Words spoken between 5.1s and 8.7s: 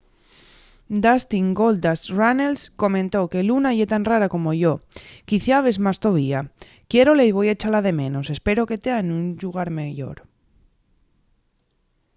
quiciabes más tovía... quiérola y voi echala de menos... espero